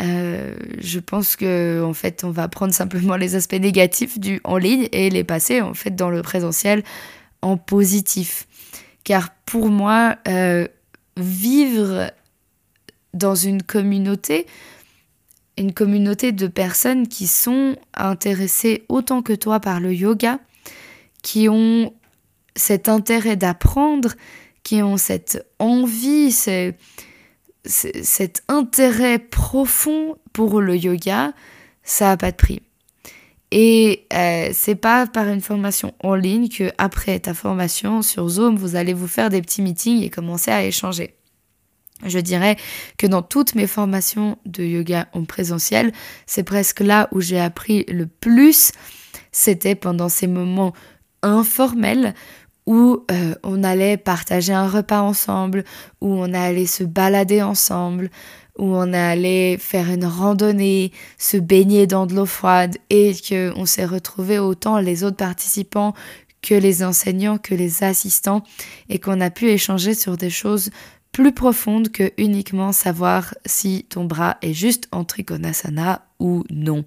euh, 0.02 0.56
je 0.80 1.00
pense 1.00 1.36
que 1.36 1.84
en 1.84 1.94
fait 1.94 2.24
on 2.24 2.32
va 2.32 2.48
prendre 2.48 2.74
simplement 2.74 3.16
les 3.16 3.36
aspects 3.36 3.54
négatifs 3.54 4.20
du 4.20 4.42
en 4.44 4.58
ligne 4.58 4.88
et 4.92 5.10
les 5.10 5.24
passer 5.24 5.62
en 5.62 5.74
fait 5.76 5.96
dans 5.96 6.10
le 6.10 6.22
présentiel 6.22 6.84
en 7.42 7.58
positif. 7.58 8.48
Car 9.04 9.30
pour 9.46 9.70
moi 9.70 10.16
euh, 10.28 10.68
vivre 11.18 12.12
dans 13.14 13.36
une 13.36 13.62
communauté 13.62 14.48
une 15.56 15.74
communauté 15.74 16.32
de 16.32 16.48
personnes 16.48 17.08
qui 17.08 17.28
sont 17.28 17.76
intéressées 17.94 18.86
autant 18.90 19.22
que 19.22 19.34
toi 19.34 19.60
par 19.60 19.80
le 19.80 19.94
yoga 19.94 20.40
qui 21.22 21.48
ont 21.48 21.94
cet 22.56 22.90
intérêt 22.90 23.36
d'apprendre 23.36 24.14
qui 24.64 24.82
ont 24.82 24.98
cette 24.98 25.46
envie 25.60 26.32
c'est 26.32 26.76
cet 27.66 28.44
intérêt 28.48 29.20
profond 29.20 30.18
pour 30.34 30.62
le 30.62 30.76
yoga, 30.76 31.34
ça 31.84 32.06
n'a 32.08 32.18
pas 32.18 32.32
de 32.32 32.38
prix. 32.38 32.62
Et 33.52 34.08
euh, 34.14 34.50
c'est 34.52 34.76
pas 34.76 35.06
par 35.06 35.28
une 35.28 35.42
formation 35.42 35.94
en 36.02 36.16
ligne 36.16 36.50
que 36.50 36.72
après 36.80 37.20
ta 37.20 37.34
formation 37.34 38.02
sur 38.02 38.28
Zoom, 38.28 38.56
vous 38.56 38.76
allez 38.76 38.94
vous 38.94 39.08
faire 39.08 39.30
des 39.30 39.42
petits 39.42 39.62
meetings 39.62 40.02
et 40.02 40.10
commencer 40.10 40.50
à 40.50 40.66
échanger. 40.66 41.14
Je 42.06 42.20
dirais 42.20 42.58
que 42.98 43.08
dans 43.08 43.22
toutes 43.22 43.56
mes 43.56 43.68
formations 43.68 44.38
de 44.46 44.64
yoga 44.64 45.08
en 45.14 45.24
présentiel, 45.24 45.92
c'est 46.26 46.44
presque 46.44 46.80
là 46.80 47.08
où 47.12 47.22
j'ai 47.22 47.40
appris 47.40 47.86
le 47.88 48.08
plus. 48.08 48.72
C'était 49.32 49.76
pendant 49.76 50.10
ces 50.10 50.28
moments 50.28 50.74
informels 51.22 52.14
où 52.66 53.04
euh, 53.12 53.36
on 53.44 53.64
allait 53.64 53.98
partager 53.98 54.54
un 54.54 54.68
repas 54.68 55.02
ensemble, 55.02 55.64
où 56.02 56.08
on 56.08 56.34
allait 56.34 56.66
se 56.66 56.84
balader 56.84 57.42
ensemble, 57.42 58.10
où 58.58 58.66
on 58.66 58.94
allait 58.94 59.58
faire 59.58 59.90
une 59.90 60.06
randonnée, 60.06 60.92
se 61.18 61.38
baigner 61.38 61.88
dans 61.88 62.06
de 62.06 62.14
l'eau 62.14 62.26
froide 62.26 62.78
et 62.90 63.14
que 63.14 63.52
on 63.56 63.66
s'est 63.66 63.86
retrouvé 63.86 64.40
autant 64.40 64.80
les 64.80 65.04
autres 65.04 65.18
participants 65.18 65.94
que 66.42 66.54
les 66.54 66.84
enseignants, 66.84 67.38
que 67.38 67.56
les 67.56 67.84
assistants 67.84 68.44
et 68.90 69.00
qu'on 69.00 69.22
a 69.22 69.30
pu 69.30 69.48
échanger 69.50 69.94
sur 69.94 70.18
des 70.18 70.30
choses 70.30 70.70
plus 71.12 71.32
profondes 71.32 71.90
que 71.90 72.12
uniquement 72.18 72.72
savoir 72.72 73.34
si 73.46 73.86
ton 73.90 74.06
bras 74.06 74.38
est 74.42 74.54
juste 74.54 74.88
en 74.92 75.04
trikonasana 75.04 76.06
ou 76.20 76.44
non. 76.50 76.84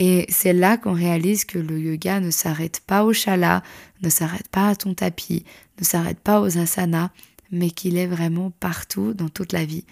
Et 0.00 0.26
c'est 0.28 0.52
là 0.52 0.76
qu'on 0.76 0.92
réalise 0.92 1.44
que 1.44 1.58
le 1.58 1.78
yoga 1.78 2.20
ne 2.20 2.30
s'arrête 2.30 2.80
pas 2.86 3.04
au 3.04 3.12
chala, 3.12 3.64
ne 4.00 4.08
s'arrête 4.08 4.46
pas 4.46 4.68
à 4.68 4.76
ton 4.76 4.94
tapis, 4.94 5.44
ne 5.80 5.84
s'arrête 5.84 6.20
pas 6.20 6.40
aux 6.40 6.56
asanas, 6.56 7.10
mais 7.50 7.70
qu'il 7.70 7.98
est 7.98 8.06
vraiment 8.06 8.52
partout 8.60 9.12
dans 9.12 9.28
toute 9.28 9.52
la 9.52 9.64
vie. 9.64 9.84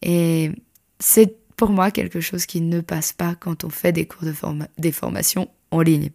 Et 0.00 0.52
c'est 1.00 1.36
pour 1.56 1.70
moi 1.70 1.90
quelque 1.90 2.20
chose 2.20 2.46
qui 2.46 2.60
ne 2.60 2.80
passe 2.80 3.12
pas 3.12 3.34
quand 3.34 3.64
on 3.64 3.68
fait 3.68 3.92
des 3.92 4.06
cours 4.06 4.22
de 4.22 4.34
des 4.78 4.92
formations 4.92 5.48
en 5.72 5.80
ligne 5.80 6.10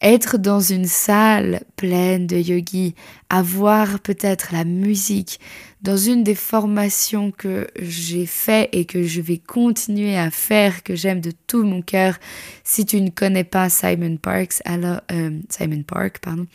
être 0.00 0.36
dans 0.36 0.60
une 0.60 0.86
salle 0.86 1.62
pleine 1.76 2.26
de 2.26 2.36
yogis, 2.36 2.94
avoir 3.30 4.00
peut-être 4.00 4.52
la 4.52 4.64
musique, 4.64 5.40
dans 5.80 5.96
une 5.96 6.24
des 6.24 6.34
formations 6.34 7.30
que 7.30 7.66
j'ai 7.80 8.26
fait 8.26 8.68
et 8.72 8.84
que 8.84 9.02
je 9.02 9.20
vais 9.20 9.38
continuer 9.38 10.16
à 10.16 10.30
faire, 10.30 10.82
que 10.82 10.94
j'aime 10.94 11.20
de 11.20 11.32
tout 11.46 11.62
mon 11.62 11.82
cœur. 11.82 12.18
Si 12.64 12.86
tu 12.86 13.00
ne 13.00 13.10
connais 13.10 13.44
pas 13.44 13.68
Simon 13.68 14.16
Parks, 14.16 14.60
alors 14.64 15.00
euh, 15.12 15.38
Simon 15.48 15.82
Park, 15.82 16.18
pardon, 16.20 16.46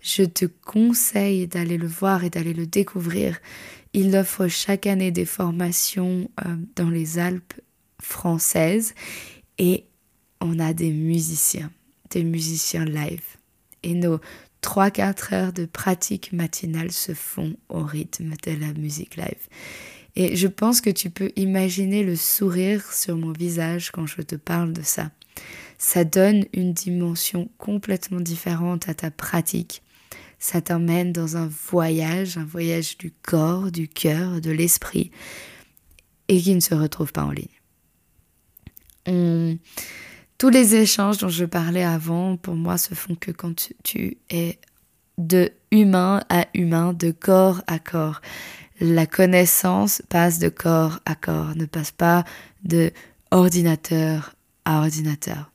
je 0.00 0.22
te 0.22 0.44
conseille 0.44 1.46
d'aller 1.46 1.78
le 1.78 1.86
voir 1.86 2.24
et 2.24 2.30
d'aller 2.30 2.54
le 2.54 2.66
découvrir. 2.66 3.38
Il 3.92 4.14
offre 4.16 4.48
chaque 4.48 4.86
année 4.86 5.10
des 5.10 5.24
formations 5.24 6.30
euh, 6.44 6.56
dans 6.76 6.90
les 6.90 7.18
Alpes 7.18 7.54
françaises 8.00 8.94
et 9.58 9.84
on 10.40 10.58
a 10.58 10.72
des 10.72 10.90
musiciens 10.90 11.70
musiciens 12.16 12.84
live. 12.84 13.36
Et 13.82 13.94
nos 13.94 14.20
3-4 14.62 15.34
heures 15.34 15.52
de 15.52 15.66
pratique 15.66 16.32
matinale 16.32 16.90
se 16.90 17.12
font 17.12 17.56
au 17.68 17.82
rythme 17.82 18.34
de 18.44 18.52
la 18.52 18.72
musique 18.72 19.16
live. 19.16 19.48
Et 20.16 20.36
je 20.36 20.46
pense 20.48 20.80
que 20.80 20.90
tu 20.90 21.10
peux 21.10 21.32
imaginer 21.36 22.02
le 22.02 22.16
sourire 22.16 22.92
sur 22.92 23.16
mon 23.16 23.32
visage 23.32 23.90
quand 23.90 24.06
je 24.06 24.22
te 24.22 24.36
parle 24.36 24.72
de 24.72 24.82
ça. 24.82 25.10
Ça 25.76 26.04
donne 26.04 26.46
une 26.52 26.72
dimension 26.72 27.50
complètement 27.58 28.20
différente 28.20 28.88
à 28.88 28.94
ta 28.94 29.10
pratique. 29.10 29.82
Ça 30.38 30.60
t'emmène 30.60 31.12
dans 31.12 31.36
un 31.36 31.46
voyage, 31.46 32.38
un 32.38 32.44
voyage 32.44 32.96
du 32.96 33.10
corps, 33.10 33.72
du 33.72 33.88
cœur, 33.88 34.40
de 34.40 34.50
l'esprit, 34.50 35.10
et 36.28 36.40
qui 36.40 36.54
ne 36.54 36.60
se 36.60 36.74
retrouve 36.74 37.12
pas 37.12 37.24
en 37.24 37.32
ligne. 37.32 37.48
On 39.06 39.58
tous 40.38 40.48
les 40.48 40.74
échanges 40.74 41.18
dont 41.18 41.28
je 41.28 41.44
parlais 41.44 41.84
avant, 41.84 42.36
pour 42.36 42.54
moi, 42.54 42.78
se 42.78 42.94
font 42.94 43.14
que 43.14 43.30
quand 43.30 43.70
tu, 43.82 44.18
es 44.30 44.58
de 45.16 45.50
humain 45.70 46.22
à 46.28 46.46
humain, 46.54 46.92
de 46.92 47.12
corps 47.12 47.62
à 47.66 47.78
corps. 47.78 48.20
La 48.80 49.06
connaissance 49.06 50.02
passe 50.08 50.38
de 50.40 50.48
corps 50.48 50.98
à 51.04 51.14
corps, 51.14 51.54
ne 51.54 51.66
passe 51.66 51.92
pas 51.92 52.24
de 52.64 52.90
ordinateur 53.30 54.34
à 54.64 54.80
ordinateur. 54.80 55.52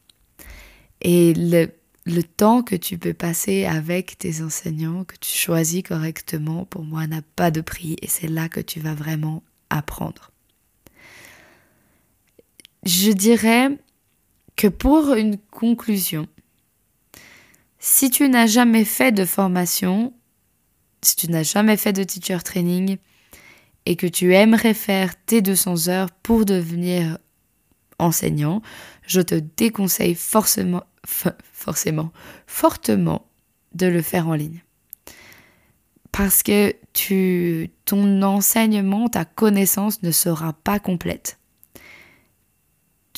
Et 1.01 1.33
le, 1.33 1.67
le 2.05 2.23
temps 2.23 2.61
que 2.61 2.75
tu 2.75 2.97
peux 2.97 3.13
passer 3.13 3.65
avec 3.65 4.17
tes 4.17 4.41
enseignants, 4.41 5.03
que 5.03 5.15
tu 5.19 5.31
choisis 5.31 5.83
correctement, 5.83 6.65
pour 6.65 6.83
moi, 6.83 7.05
n'a 7.07 7.21
pas 7.35 7.51
de 7.51 7.61
prix 7.61 7.97
et 8.01 8.07
c'est 8.07 8.27
là 8.27 8.47
que 8.47 8.61
tu 8.61 8.79
vas 8.79 8.93
vraiment 8.93 9.43
apprendre. 9.69 10.31
Je 12.85 13.11
dirais 13.11 13.77
que 14.59 14.67
pour 14.67 15.13
une 15.13 15.37
conclusion, 15.37 16.27
si 17.79 18.09
tu 18.09 18.27
n'as 18.27 18.45
jamais 18.45 18.83
fait 18.83 19.13
de 19.13 19.23
formation, 19.23 20.13
si 21.01 21.15
tu 21.15 21.29
n'as 21.29 21.43
jamais 21.43 21.77
fait 21.77 21.93
de 21.93 22.03
teacher 22.03 22.39
training 22.43 22.97
et 23.85 23.95
que 23.95 24.05
tu 24.05 24.35
aimerais 24.35 24.73
faire 24.73 25.13
tes 25.25 25.41
200 25.41 25.87
heures 25.87 26.11
pour 26.11 26.43
devenir 26.43 27.19
enseignant, 27.99 28.61
je 29.07 29.21
te 29.21 29.35
déconseille 29.35 30.15
forcément, 30.15 30.83
forcément, 31.05 32.11
fortement 32.45 33.25
de 33.75 33.85
le 33.85 34.01
faire 34.01 34.27
en 34.27 34.33
ligne. 34.33 34.61
Parce 36.11 36.43
que 36.43 36.75
ton 37.85 38.21
enseignement, 38.23 39.07
ta 39.07 39.23
connaissance 39.23 40.03
ne 40.03 40.11
sera 40.11 40.51
pas 40.51 40.79
complète. 40.79 41.38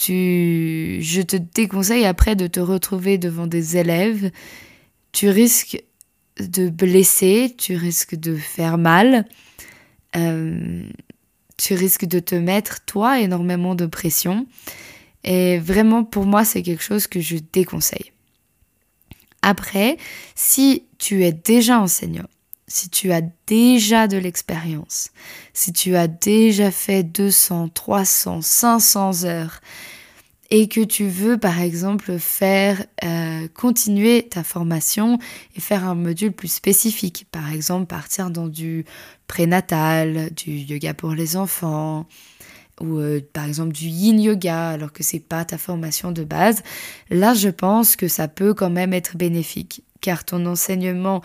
Je 0.10 1.22
te 1.22 1.36
déconseille 1.36 2.06
après 2.06 2.36
de 2.36 2.48
te 2.48 2.60
retrouver 2.60 3.18
devant 3.18 3.48
des 3.48 3.78
élèves. 3.78 4.32
Tu 5.12 5.30
risques 5.30 5.84
de 6.40 6.70
blesser, 6.70 7.54
tu 7.58 7.76
risques 7.76 8.16
de 8.16 8.36
faire 8.36 8.78
mal. 8.78 9.26
Euh, 10.16 10.84
tu 11.58 11.76
risques 11.76 12.06
de 12.06 12.20
te 12.20 12.36
mettre, 12.36 12.84
toi, 12.86 13.20
énormément 13.20 13.76
de 13.76 13.86
pression. 13.86 14.48
Et 15.24 15.60
vraiment, 15.60 16.04
pour 16.04 16.26
moi, 16.26 16.44
c'est 16.44 16.64
quelque 16.64 16.84
chose 16.84 17.08
que 17.08 17.20
je 17.20 17.38
déconseille. 17.54 18.12
Après, 19.44 19.98
si 20.36 20.86
tu 20.98 21.24
es 21.24 21.32
déjà 21.32 21.80
enseignant, 21.80 22.28
si 22.68 22.90
tu 22.90 23.12
as 23.12 23.22
déjà 23.48 24.08
de 24.08 24.18
l'expérience, 24.18 25.10
si 25.54 25.74
tu 25.74 25.96
as 25.96 26.08
déjà 26.08 26.72
fait 26.72 27.04
200, 27.04 27.70
300, 27.70 28.42
500 28.42 29.26
heures, 29.26 29.62
et 30.52 30.68
que 30.68 30.82
tu 30.82 31.08
veux 31.08 31.38
par 31.38 31.62
exemple 31.62 32.20
faire 32.20 32.86
euh, 33.04 33.48
continuer 33.54 34.28
ta 34.30 34.44
formation 34.44 35.18
et 35.56 35.62
faire 35.62 35.86
un 35.86 35.96
module 35.96 36.34
plus 36.34 36.52
spécifique, 36.52 37.26
par 37.32 37.52
exemple 37.52 37.86
partir 37.86 38.30
dans 38.30 38.48
du 38.48 38.86
prénatal, 39.28 40.30
du 40.36 40.52
yoga 40.52 40.94
pour 40.94 41.14
les 41.14 41.38
enfants 41.38 42.06
ou 42.82 42.98
euh, 42.98 43.22
par 43.32 43.46
exemple 43.46 43.72
du 43.72 43.86
yin 43.86 44.20
yoga 44.20 44.70
alors 44.70 44.92
que 44.92 45.04
c'est 45.04 45.20
pas 45.20 45.46
ta 45.46 45.58
formation 45.58 46.12
de 46.12 46.26
base, 46.26 46.62
là 47.10 47.34
je 47.34 47.50
pense 47.50 47.96
que 47.96 48.10
ça 48.10 48.28
peut 48.28 48.54
quand 48.54 48.70
même 48.70 48.94
être 48.94 49.16
bénéfique 49.16 49.84
car 50.02 50.26
ton 50.26 50.46
enseignement 50.46 51.22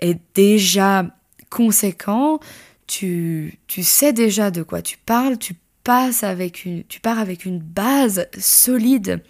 est 0.00 0.18
déjà 0.34 1.06
conséquent, 1.48 2.40
tu, 2.88 3.60
tu 3.68 3.84
sais 3.84 4.12
déjà 4.12 4.50
de 4.50 4.64
quoi 4.64 4.82
tu 4.82 4.98
parles, 4.98 5.38
tu 5.38 5.54
avec 5.86 6.64
une, 6.64 6.84
tu 6.84 7.00
pars 7.00 7.18
avec 7.18 7.44
une 7.44 7.58
base 7.58 8.26
solide. 8.38 9.22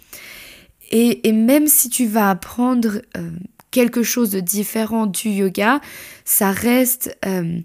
Et, 0.91 1.31
même 1.31 1.67
si 1.67 1.89
tu 1.89 2.05
vas 2.05 2.29
apprendre 2.29 3.01
euh, 3.17 3.31
quelque 3.71 4.03
chose 4.03 4.29
de 4.29 4.39
différent 4.39 5.07
du 5.07 5.29
yoga, 5.29 5.81
ça 6.23 6.51
reste 6.51 7.17
euh, 7.25 7.59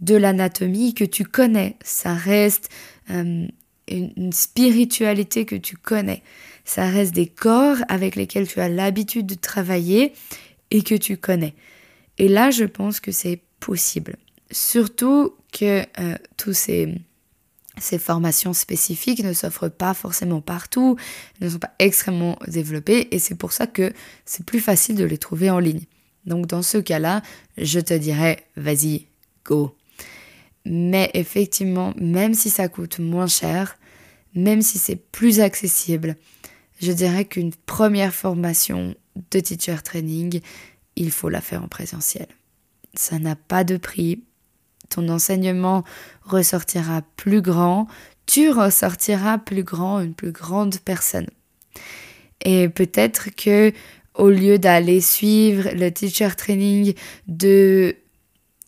de 0.00 0.14
l'anatomie 0.16 0.94
que 0.94 1.04
tu 1.04 1.24
connais, 1.24 1.76
ça 1.84 2.14
reste 2.14 2.70
euh, 3.10 3.46
une, 3.88 4.32
spiritualité 4.32 5.44
que 5.44 5.56
tu 5.56 5.76
connais, 5.76 6.22
ça 6.64 6.88
reste 6.88 7.14
des 7.14 7.26
corps 7.26 7.76
avec 7.88 8.16
lesquels 8.16 8.48
tu 8.48 8.60
as 8.60 8.68
l'habitude 8.70 9.26
de 9.26 9.34
travailler 9.34 10.14
et 10.70 10.82
que 10.82 10.94
tu 10.94 11.18
connais. 11.18 11.54
Et 12.16 12.28
là, 12.28 12.50
je 12.50 12.64
pense 12.64 12.98
que 12.98 13.12
c'est 13.12 13.40
possible. 13.60 14.16
Surtout 14.50 15.34
que 15.52 15.82
tous 16.36 16.54
ces 16.54 16.94
ces 17.78 17.98
formations 17.98 18.52
spécifiques 18.52 19.22
ne 19.22 19.32
s'offrent 19.32 19.70
pas 19.70 19.94
forcément 19.94 20.40
partout, 20.40 20.96
ne 21.40 21.48
sont 21.48 21.58
pas 21.58 21.74
extrêmement 21.78 22.38
développées 22.46 23.08
et 23.14 23.18
c'est 23.18 23.34
pour 23.34 23.52
ça 23.52 23.66
que 23.66 23.92
c'est 24.24 24.46
plus 24.46 24.60
facile 24.60 24.96
de 24.96 25.04
les 25.04 25.18
trouver 25.18 25.50
en 25.50 25.58
ligne. 25.58 25.84
Donc 26.26 26.46
dans 26.46 26.62
ce 26.62 26.78
cas-là, 26.78 27.22
je 27.58 27.80
te 27.80 27.94
dirais, 27.94 28.46
vas-y, 28.56 29.06
go. 29.44 29.76
Mais 30.64 31.10
effectivement, 31.14 31.92
même 31.98 32.34
si 32.34 32.48
ça 32.48 32.68
coûte 32.68 32.98
moins 32.98 33.26
cher, 33.26 33.76
même 34.34 34.62
si 34.62 34.78
c'est 34.78 34.96
plus 34.96 35.40
accessible, 35.40 36.16
je 36.80 36.92
dirais 36.92 37.24
qu'une 37.24 37.52
première 37.52 38.14
formation 38.14 38.94
de 39.30 39.40
teacher 39.40 39.76
training, 39.84 40.40
il 40.96 41.10
faut 41.10 41.28
la 41.28 41.40
faire 41.40 41.62
en 41.62 41.68
présentiel. 41.68 42.26
Ça 42.94 43.18
n'a 43.18 43.36
pas 43.36 43.64
de 43.64 43.76
prix, 43.76 44.22
ton 44.88 45.08
enseignement 45.08 45.84
ressortira 46.22 47.02
plus 47.16 47.42
grand, 47.42 47.86
tu 48.26 48.50
ressortiras 48.50 49.38
plus 49.38 49.62
grand, 49.62 50.00
une 50.00 50.14
plus 50.14 50.32
grande 50.32 50.78
personne. 50.78 51.26
Et 52.44 52.68
peut-être 52.68 53.28
que 53.36 53.72
au 54.14 54.30
lieu 54.30 54.58
d'aller 54.58 55.00
suivre 55.00 55.70
le 55.74 55.90
teacher 55.90 56.30
training 56.36 56.94
de 57.26 57.96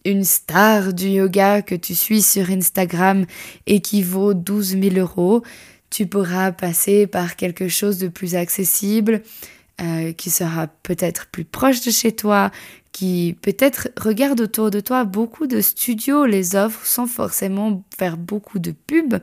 une 0.05 0.25
star 0.25 0.93
du 0.93 1.09
yoga 1.09 1.63
que 1.63 1.75
tu 1.75 1.95
suis 1.95 2.23
sur 2.23 2.51
Instagram 2.51 3.27
et 3.67 3.81
qui 3.81 4.03
vaut 4.03 4.35
12 4.35 4.81
000 4.81 4.97
euros, 4.97 5.43
tu 5.91 6.07
pourras 6.07 6.53
passer 6.53 7.07
par 7.07 7.37
quelque 7.37 7.69
chose 7.69 7.99
de 7.99 8.09
plus 8.09 8.37
accessible, 8.37 9.23
euh, 9.81 10.13
qui 10.13 10.31
sera 10.31 10.69
peut-être 10.69 11.27
plus 11.27 11.45
proche 11.45 11.85
de 11.85 11.91
chez 11.91 12.13
toi, 12.13 12.51
qui 12.97 13.37
peut-être 13.43 13.91
regarde 13.99 14.41
autour 14.41 14.71
de 14.71 14.81
toi. 14.81 15.05
Beaucoup 15.05 15.47
de 15.47 15.61
studios 15.61 16.25
les 16.25 16.57
offrent 16.57 16.87
sans 16.87 17.07
forcément 17.07 17.85
faire 17.95 18.17
beaucoup 18.17 18.59
de 18.59 18.71
pubs. 18.71 19.21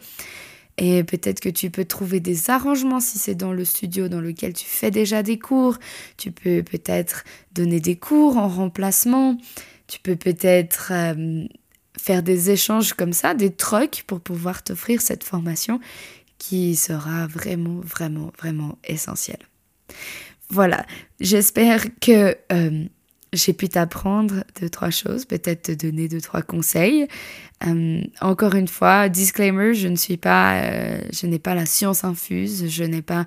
Et 0.78 1.04
peut-être 1.04 1.40
que 1.40 1.50
tu 1.50 1.72
peux 1.72 1.86
trouver 1.86 2.20
des 2.20 2.52
arrangements 2.52 3.00
si 3.00 3.18
c'est 3.18 3.34
dans 3.34 3.52
le 3.52 3.66
studio 3.66 4.10
dans 4.10 4.22
lequel 4.22 4.54
tu 4.54 4.66
fais 4.68 4.92
déjà 4.92 5.24
des 5.24 5.40
cours. 5.40 5.80
Tu 6.18 6.32
peux 6.32 6.62
peut-être 6.62 7.24
donner 7.52 7.80
des 7.80 7.96
cours 7.96 8.38
en 8.38 8.48
remplacement. 8.48 9.40
Tu 9.88 10.00
peux 10.00 10.18
peut-être 10.18 10.92
euh, 10.92 11.48
faire 11.98 12.22
des 12.22 12.52
échanges 12.52 12.94
comme 12.94 13.14
ça, 13.14 13.34
des 13.34 13.56
trucs 13.56 14.04
pour 14.06 14.20
pouvoir 14.20 14.62
t'offrir 14.62 15.02
cette 15.02 15.24
formation 15.24 15.80
qui 16.38 16.76
sera 16.76 17.26
vraiment, 17.26 17.80
vraiment, 17.80 18.32
vraiment 18.38 18.78
essentielle. 18.84 19.48
Voilà, 20.50 20.86
j'espère 21.20 21.86
que 22.00 22.38
euh, 22.52 22.86
j'ai 23.34 23.54
pu 23.54 23.68
t'apprendre 23.68 24.44
deux, 24.60 24.70
trois 24.70 24.90
choses, 24.90 25.26
peut-être 25.26 25.64
te 25.64 25.72
donner 25.72 26.08
deux, 26.08 26.22
trois 26.22 26.42
conseils. 26.42 27.08
Euh, 27.66 28.02
encore 28.22 28.56
une 28.56 28.68
fois, 28.68 29.10
disclaimer, 29.10 29.74
je 29.74 29.88
ne 29.88 29.96
suis 29.96 30.18
pas, 30.18 30.62
euh, 30.62 31.02
je 31.12 31.28
n'ai 31.28 31.40
pas 31.40 31.56
la 31.56 31.66
science 31.66 32.04
infuse, 32.04 32.70
je 32.70 32.84
n'ai 32.84 33.02
pas 33.02 33.26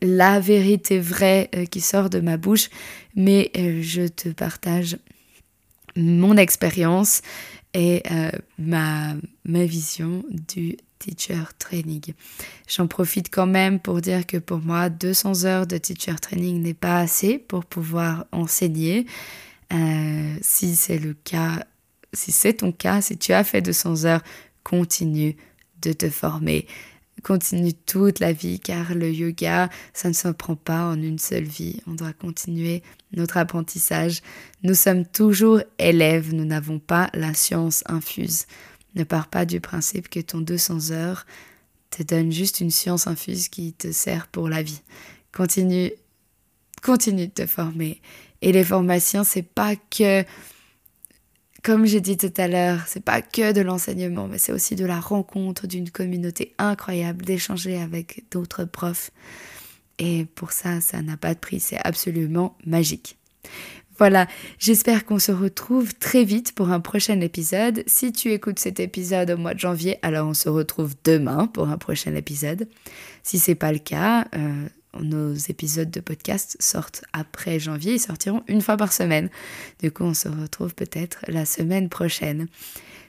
la 0.00 0.40
vérité 0.40 0.98
vraie 0.98 1.50
qui 1.70 1.80
sort 1.80 2.10
de 2.10 2.20
ma 2.20 2.36
bouche, 2.36 2.68
mais 3.16 3.50
je 3.54 4.06
te 4.06 4.28
partage 4.28 4.98
mon 5.96 6.36
expérience 6.36 7.22
et 7.74 8.02
ma, 8.58 9.14
ma 9.44 9.64
vision 9.64 10.24
du 10.30 10.76
teacher 11.02 11.42
training. 11.58 12.14
J'en 12.68 12.86
profite 12.86 13.28
quand 13.30 13.46
même 13.46 13.80
pour 13.80 14.00
dire 14.00 14.26
que 14.26 14.36
pour 14.36 14.58
moi, 14.58 14.88
200 14.88 15.44
heures 15.44 15.66
de 15.66 15.76
teacher 15.78 16.14
training 16.20 16.62
n'est 16.62 16.74
pas 16.74 17.00
assez 17.00 17.38
pour 17.38 17.64
pouvoir 17.64 18.26
enseigner. 18.32 19.06
Euh, 19.72 20.36
si 20.40 20.76
c'est 20.76 20.98
le 20.98 21.14
cas, 21.14 21.64
si 22.12 22.30
c'est 22.30 22.54
ton 22.54 22.72
cas, 22.72 23.00
si 23.00 23.16
tu 23.16 23.32
as 23.32 23.44
fait 23.44 23.62
200 23.62 24.04
heures, 24.04 24.22
continue 24.62 25.36
de 25.80 25.92
te 25.92 26.08
former. 26.08 26.66
Continue 27.22 27.72
toute 27.72 28.18
la 28.18 28.32
vie 28.32 28.58
car 28.58 28.94
le 28.94 29.10
yoga, 29.10 29.68
ça 29.92 30.08
ne 30.08 30.14
se 30.14 30.28
prend 30.28 30.56
pas 30.56 30.86
en 30.86 31.00
une 31.00 31.18
seule 31.18 31.44
vie. 31.44 31.80
On 31.86 31.94
doit 31.94 32.12
continuer 32.12 32.82
notre 33.12 33.36
apprentissage. 33.36 34.22
Nous 34.62 34.74
sommes 34.74 35.06
toujours 35.06 35.60
élèves, 35.78 36.34
nous 36.34 36.44
n'avons 36.44 36.78
pas 36.78 37.10
la 37.14 37.34
science 37.34 37.84
infuse. 37.86 38.46
Ne 38.94 39.04
pars 39.04 39.28
pas 39.28 39.46
du 39.46 39.60
principe 39.60 40.08
que 40.08 40.20
ton 40.20 40.40
200 40.40 40.90
heures 40.90 41.26
te 41.90 42.02
donne 42.02 42.32
juste 42.32 42.60
une 42.60 42.70
science 42.70 43.06
infuse 43.06 43.48
qui 43.48 43.72
te 43.72 43.92
sert 43.92 44.26
pour 44.26 44.48
la 44.48 44.62
vie. 44.62 44.82
Continue, 45.32 45.92
continue 46.82 47.28
de 47.28 47.32
te 47.32 47.46
former. 47.46 48.00
Et 48.40 48.52
les 48.52 48.64
formations, 48.64 49.24
c'est 49.24 49.42
pas 49.42 49.76
que, 49.76 50.24
comme 51.62 51.86
j'ai 51.86 52.00
dit 52.00 52.16
tout 52.16 52.32
à 52.36 52.48
l'heure, 52.48 52.80
c'est 52.86 53.04
pas 53.04 53.22
que 53.22 53.52
de 53.52 53.60
l'enseignement, 53.60 54.26
mais 54.26 54.38
c'est 54.38 54.52
aussi 54.52 54.74
de 54.74 54.84
la 54.84 55.00
rencontre 55.00 55.66
d'une 55.66 55.90
communauté 55.90 56.54
incroyable, 56.58 57.24
d'échanger 57.24 57.80
avec 57.80 58.24
d'autres 58.30 58.64
profs. 58.64 59.10
Et 59.98 60.24
pour 60.34 60.52
ça, 60.52 60.80
ça 60.80 61.02
n'a 61.02 61.16
pas 61.16 61.34
de 61.34 61.38
prix, 61.38 61.60
c'est 61.60 61.78
absolument 61.84 62.56
magique. 62.66 63.16
Voilà, 63.98 64.26
j'espère 64.58 65.04
qu'on 65.04 65.18
se 65.18 65.32
retrouve 65.32 65.94
très 65.94 66.24
vite 66.24 66.54
pour 66.54 66.70
un 66.70 66.80
prochain 66.80 67.20
épisode. 67.20 67.84
Si 67.86 68.12
tu 68.12 68.32
écoutes 68.32 68.58
cet 68.58 68.80
épisode 68.80 69.30
au 69.30 69.36
mois 69.36 69.54
de 69.54 69.58
janvier, 69.58 69.98
alors 70.02 70.28
on 70.28 70.34
se 70.34 70.48
retrouve 70.48 70.94
demain 71.04 71.46
pour 71.46 71.68
un 71.68 71.78
prochain 71.78 72.14
épisode. 72.14 72.68
Si 73.22 73.38
c'est 73.38 73.54
pas 73.54 73.72
le 73.72 73.78
cas, 73.78 74.26
euh, 74.34 74.66
nos 75.00 75.34
épisodes 75.34 75.90
de 75.90 76.00
podcast 76.00 76.56
sortent 76.60 77.04
après 77.12 77.58
janvier, 77.58 77.94
ils 77.94 78.00
sortiront 78.00 78.42
une 78.48 78.60
fois 78.60 78.76
par 78.76 78.92
semaine. 78.92 79.30
Du 79.80 79.90
coup, 79.90 80.04
on 80.04 80.14
se 80.14 80.28
retrouve 80.28 80.74
peut-être 80.74 81.24
la 81.28 81.44
semaine 81.44 81.88
prochaine. 81.88 82.48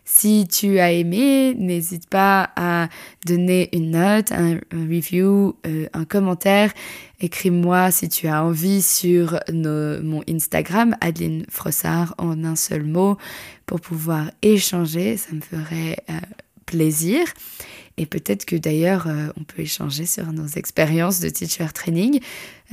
Si 0.06 0.48
tu 0.50 0.80
as 0.80 0.92
aimé, 0.92 1.56
n'hésite 1.58 2.10
pas 2.10 2.50
à 2.58 2.90
donner 3.26 3.70
une 3.76 3.92
note, 3.92 4.34
un, 4.34 4.60
review, 4.74 5.56
euh, 5.66 5.88
un 5.94 6.04
commentaire. 6.04 6.74
Écris-moi 7.22 7.90
si 7.90 8.10
tu 8.10 8.28
as 8.28 8.44
envie 8.44 8.82
sur 8.82 9.40
mon 9.54 10.22
Instagram, 10.30 10.98
Adeline 11.00 11.46
Frossard, 11.50 12.16
en 12.18 12.44
un 12.44 12.58
seul 12.58 12.84
mot, 12.84 13.18
pour 13.66 13.80
pouvoir 13.80 14.30
échanger. 14.42 15.16
Ça 15.16 15.34
me 15.34 15.40
ferait 15.40 15.98
euh, 16.10 16.20
plaisir. 16.66 17.26
Et 17.98 18.06
peut-être 18.06 18.46
que 18.46 18.56
d'ailleurs, 18.56 19.08
euh, 19.08 19.28
on 19.40 19.44
peut 19.44 19.62
échanger 19.62 20.06
sur 20.06 20.32
nos 20.34 20.48
expériences 20.48 21.20
de 21.20 21.30
teacher 21.30 21.68
training. 21.74 22.20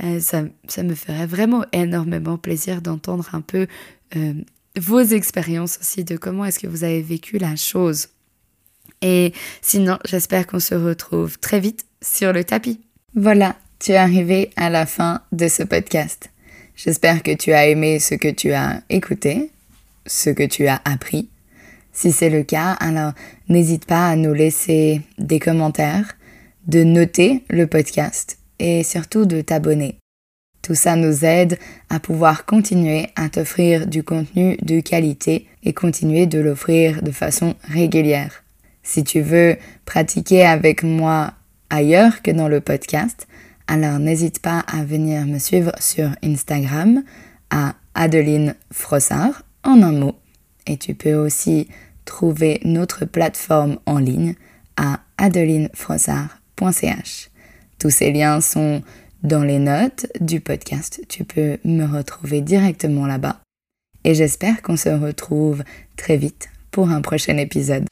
Euh, 0.03 0.19
ça, 0.19 0.43
ça, 0.67 0.83
me 0.83 0.95
ferait 0.95 1.27
vraiment 1.27 1.63
énormément 1.73 2.37
plaisir 2.37 2.81
d'entendre 2.81 3.29
un 3.33 3.41
peu 3.41 3.67
euh, 4.15 4.33
vos 4.79 5.01
expériences 5.01 5.77
aussi 5.79 6.03
de 6.03 6.17
comment 6.17 6.45
est-ce 6.45 6.59
que 6.59 6.67
vous 6.67 6.83
avez 6.83 7.01
vécu 7.01 7.37
la 7.37 7.55
chose. 7.55 8.07
Et 9.01 9.33
sinon, 9.61 9.97
j'espère 10.05 10.47
qu'on 10.47 10.59
se 10.59 10.75
retrouve 10.75 11.37
très 11.39 11.59
vite 11.59 11.85
sur 12.01 12.33
le 12.33 12.43
tapis. 12.43 12.79
Voilà, 13.15 13.55
tu 13.79 13.91
es 13.91 13.97
arrivé 13.97 14.51
à 14.55 14.69
la 14.69 14.85
fin 14.85 15.21
de 15.31 15.47
ce 15.47 15.63
podcast. 15.63 16.29
J'espère 16.75 17.21
que 17.21 17.35
tu 17.35 17.51
as 17.51 17.67
aimé 17.67 17.99
ce 17.99 18.15
que 18.15 18.29
tu 18.29 18.53
as 18.53 18.81
écouté, 18.89 19.51
ce 20.07 20.29
que 20.29 20.43
tu 20.43 20.67
as 20.67 20.81
appris. 20.85 21.30
Si 21.93 22.11
c'est 22.11 22.29
le 22.29 22.43
cas, 22.43 22.71
alors 22.79 23.13
n'hésite 23.49 23.85
pas 23.85 24.07
à 24.07 24.15
nous 24.15 24.33
laisser 24.33 25.01
des 25.17 25.39
commentaires, 25.39 26.17
de 26.67 26.83
noter 26.83 27.43
le 27.49 27.67
podcast 27.67 28.37
et 28.59 28.83
surtout 28.83 29.25
de 29.25 29.41
t'abonner. 29.41 29.97
Tout 30.61 30.75
ça 30.75 30.95
nous 30.95 31.25
aide 31.25 31.57
à 31.89 31.99
pouvoir 31.99 32.45
continuer 32.45 33.07
à 33.15 33.29
t'offrir 33.29 33.87
du 33.87 34.03
contenu 34.03 34.57
de 34.61 34.79
qualité 34.79 35.47
et 35.63 35.73
continuer 35.73 36.27
de 36.27 36.39
l'offrir 36.39 37.01
de 37.01 37.11
façon 37.11 37.55
régulière. 37.63 38.43
Si 38.83 39.03
tu 39.03 39.21
veux 39.21 39.57
pratiquer 39.85 40.43
avec 40.45 40.83
moi 40.83 41.33
ailleurs 41.69 42.21
que 42.21 42.31
dans 42.31 42.47
le 42.47 42.61
podcast, 42.61 43.27
alors 43.67 43.99
n'hésite 43.99 44.39
pas 44.39 44.59
à 44.59 44.83
venir 44.83 45.25
me 45.25 45.39
suivre 45.39 45.71
sur 45.79 46.09
Instagram 46.23 47.03
à 47.49 47.75
Adeline 47.95 48.55
Frossard 48.71 49.43
en 49.63 49.81
un 49.81 49.91
mot. 49.91 50.20
Et 50.67 50.77
tu 50.77 50.93
peux 50.93 51.15
aussi 51.15 51.67
trouver 52.05 52.59
notre 52.63 53.05
plateforme 53.05 53.79
en 53.85 53.99
ligne 53.99 54.35
à 54.77 55.01
adelinefrossard.ch. 55.17 57.29
Tous 57.79 57.89
ces 57.89 58.11
liens 58.11 58.41
sont 58.41 58.81
dans 59.23 59.43
les 59.43 59.59
notes 59.59 60.07
du 60.19 60.39
podcast. 60.39 61.01
Tu 61.07 61.23
peux 61.23 61.57
me 61.63 61.85
retrouver 61.85 62.41
directement 62.41 63.05
là-bas. 63.05 63.39
Et 64.03 64.15
j'espère 64.15 64.61
qu'on 64.61 64.77
se 64.77 64.89
retrouve 64.89 65.63
très 65.95 66.17
vite 66.17 66.49
pour 66.71 66.89
un 66.89 67.01
prochain 67.01 67.37
épisode. 67.37 67.85